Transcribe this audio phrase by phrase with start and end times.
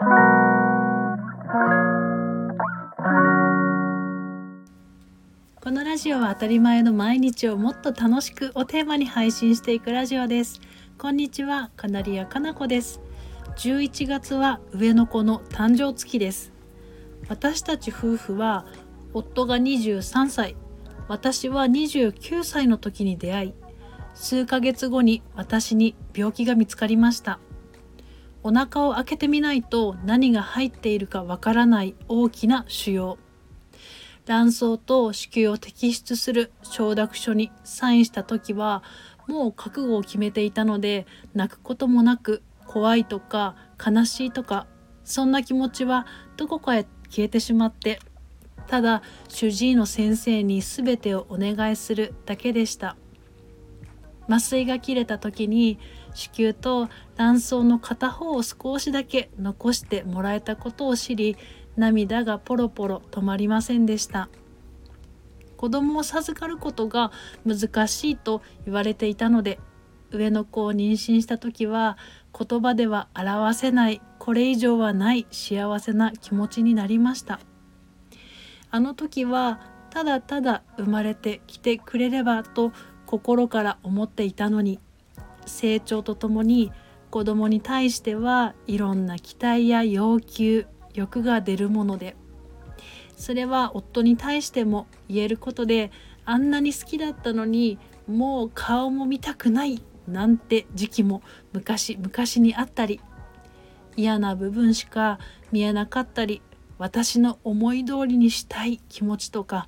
[0.00, 0.04] こ
[5.72, 10.60] のラジオは当たり前の毎日をもっと楽しくをテーマに配信していくラジオです。
[10.98, 13.00] こんにちはカナリアかなこです。
[13.56, 16.52] 11月は上の子の誕生月です。
[17.28, 18.66] 私たち夫婦は
[19.12, 20.54] 夫が23歳。
[21.08, 23.54] 私は29歳の時に出会い
[24.14, 27.40] 数ヶ月後に私に病気が見つかりました。
[28.42, 33.16] お腹を開けてみないと何が入っているかわからない大きな腫瘍。
[34.26, 38.82] 卵巣と子宮を摘出する承諾書にサインした時は
[39.26, 44.66] もう覚悟を決めていたので泣くこともなく怖いとか悲しいとか
[45.02, 48.00] そんな気持ちはどこかへ消えてしまって
[48.66, 52.96] ただ主治医の先生に全てをお願いするだけでした。
[54.28, 55.78] 麻酔が切れた時に
[56.14, 61.36] 子宮と卵巣の片方を少しだけ残してもらえたことを知り
[61.76, 64.28] 涙がポロポロ止まりませんでした。
[65.56, 67.10] 子供を授かることが
[67.44, 69.58] 難しいと言われていたので
[70.12, 71.98] 上の子を妊娠した時は
[72.38, 77.40] 言葉では表せないこれ以上はない幸せな気持ちになりました。
[78.70, 82.72] あの時はただただ生まれてきてくれればと
[83.08, 84.78] 心から思っていたのに
[85.46, 86.70] 成長とともに
[87.08, 92.16] 子供に対してはいろんな期待や要求欲が出るもので
[93.16, 95.90] それは夫に対しても言えることで
[96.26, 101.22] あんなに好きだったのにもう顔も見たくないなんて時期も
[101.54, 103.00] 昔昔にあったり
[103.96, 105.18] 嫌な部分しか
[105.50, 106.42] 見えなかったり
[106.76, 109.66] 私の思い通りにしたい気持ちとか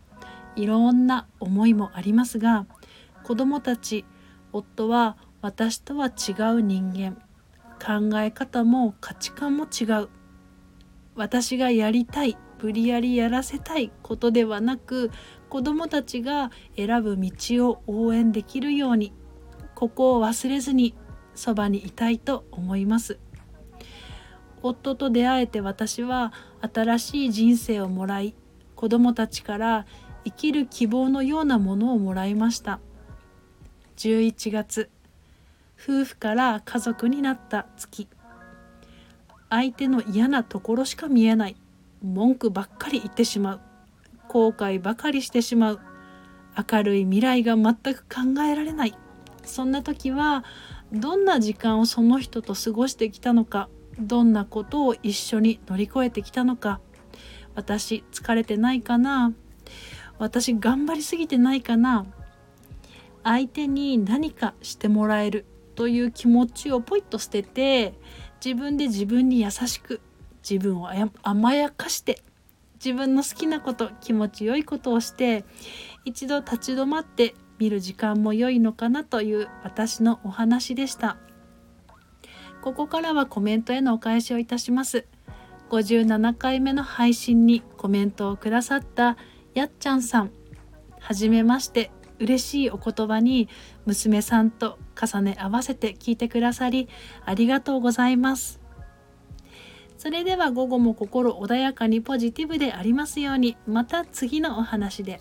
[0.57, 2.67] いろんな思いもありますが
[3.25, 4.05] 子供たち
[4.53, 7.17] 夫は私とは違う人間。
[7.81, 10.09] 考え方も価値観も違う。
[11.15, 15.11] 私がやりたい無理やりやらせたいことではなく
[15.49, 19.13] 子どもたちが選ぶ道を応援できるように
[19.75, 20.95] ここを忘れずに
[21.35, 23.19] そばにいたいと思います。
[24.63, 28.35] 夫と出会えて私は新しい人生をもらい
[28.77, 29.87] 子どもたちから
[30.25, 32.81] 生きる希望のようなものをもらいました。
[34.01, 34.89] 11月。
[35.79, 38.09] 夫婦から家族になった月。
[39.51, 41.57] 相手の嫌なところしか見えない。
[42.03, 43.61] 文句ばっかり言ってしまう。
[44.27, 45.81] 後悔ばかりしてしまう。
[46.73, 48.97] 明るい未来が全く考えられない。
[49.45, 50.45] そんな時は
[50.91, 53.69] どんな時間をその人と過ごしてきたのか。
[53.99, 56.81] どんなことを一緒に乗り越えてきたのか。
[57.55, 59.35] 私疲れてないかな。
[60.19, 62.07] 私頑張りすぎてないかな。
[63.25, 67.95] 相手に何かしてもらえるという気持ちをポイッと捨てて
[68.45, 70.01] 自分で自分に優しく
[70.49, 70.89] 自分を
[71.23, 72.23] 甘やかして
[72.83, 75.45] 自分の好きなこと気持ちよいことをして
[76.05, 81.19] 一度立ち止まって見る時間も良いのかなという私のお話でした。
[82.63, 85.07] ここからはコメントへのお返しをいたします。
[85.71, 89.17] 57回目の配信にコメントをくださった
[89.55, 90.31] やっちゃんさん。
[90.99, 91.91] はじめまして。
[92.21, 93.49] 嬉しいお言葉に
[93.87, 96.89] 娘さんと重ね合わせて聞いてくださり
[97.25, 98.61] ありがとうございます
[99.99, 105.21] それでは午後も心穏やかにポジティブでありますようにまた次のお話で。